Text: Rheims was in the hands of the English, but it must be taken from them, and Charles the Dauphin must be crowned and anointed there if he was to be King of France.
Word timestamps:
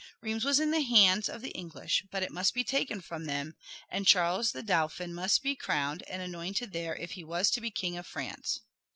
Rheims 0.23 0.43
was 0.43 0.59
in 0.59 0.71
the 0.71 0.81
hands 0.81 1.29
of 1.29 1.41
the 1.43 1.51
English, 1.51 2.03
but 2.09 2.23
it 2.23 2.31
must 2.31 2.55
be 2.55 2.63
taken 2.63 3.01
from 3.01 3.25
them, 3.25 3.53
and 3.87 4.07
Charles 4.07 4.51
the 4.51 4.63
Dauphin 4.63 5.13
must 5.13 5.43
be 5.43 5.55
crowned 5.55 6.01
and 6.09 6.23
anointed 6.23 6.73
there 6.73 6.95
if 6.95 7.11
he 7.11 7.23
was 7.23 7.51
to 7.51 7.61
be 7.61 7.69
King 7.69 7.97
of 7.97 8.07
France. 8.07 8.61